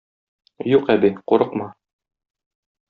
Юк, 0.77 0.89
әби, 0.95 1.11
курыкма. 1.33 1.71